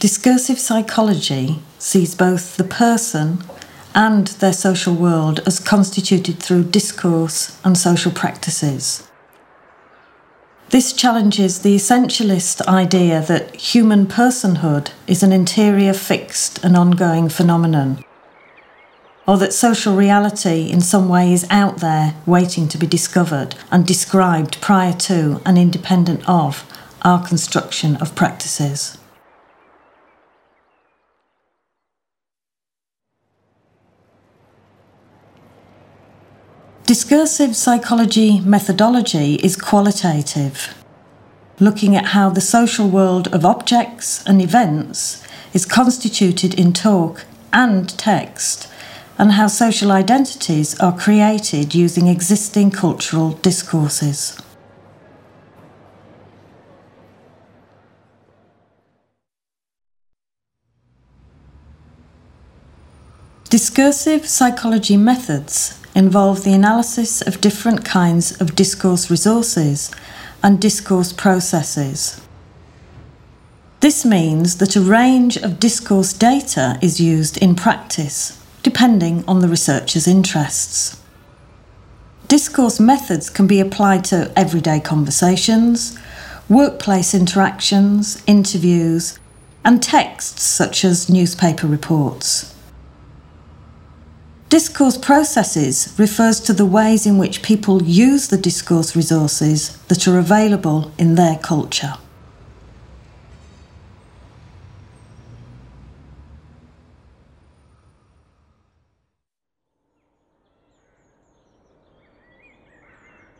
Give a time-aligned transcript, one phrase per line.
[0.00, 3.42] Discursive psychology sees both the person
[3.96, 9.08] and their social world as constituted through discourse and social practices.
[10.68, 18.04] This challenges the essentialist idea that human personhood is an interior, fixed, and ongoing phenomenon,
[19.26, 23.84] or that social reality in some way is out there waiting to be discovered and
[23.84, 26.64] described prior to and independent of
[27.02, 28.97] our construction of practices.
[36.88, 40.74] Discursive psychology methodology is qualitative,
[41.60, 47.90] looking at how the social world of objects and events is constituted in talk and
[47.98, 48.72] text,
[49.18, 54.40] and how social identities are created using existing cultural discourses.
[63.50, 69.90] Discursive psychology methods involve the analysis of different kinds of discourse resources
[70.44, 72.20] and discourse processes.
[73.80, 79.48] This means that a range of discourse data is used in practice, depending on the
[79.48, 81.02] researcher's interests.
[82.28, 85.98] Discourse methods can be applied to everyday conversations,
[86.48, 89.18] workplace interactions, interviews,
[89.64, 92.54] and texts such as newspaper reports.
[94.58, 100.18] Discourse processes refers to the ways in which people use the discourse resources that are
[100.18, 101.94] available in their culture.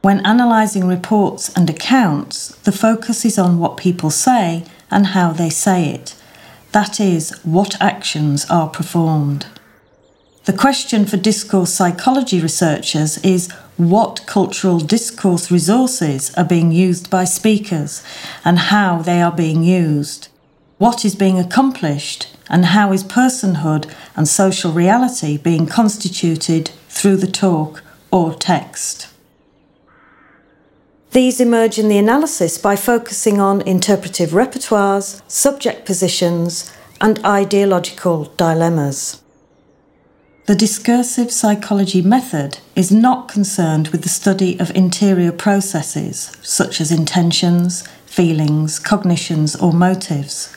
[0.00, 5.50] When analysing reports and accounts, the focus is on what people say and how they
[5.50, 6.14] say it.
[6.70, 9.44] That is, what actions are performed.
[10.44, 17.22] The question for discourse psychology researchers is what cultural discourse resources are being used by
[17.22, 18.02] speakers
[18.44, 20.26] and how they are being used.
[20.78, 27.30] What is being accomplished and how is personhood and social reality being constituted through the
[27.30, 29.06] talk or text.
[31.12, 39.22] These emerge in the analysis by focusing on interpretive repertoires, subject positions, and ideological dilemmas.
[40.46, 46.90] The discursive psychology method is not concerned with the study of interior processes such as
[46.90, 50.56] intentions, feelings, cognitions, or motives.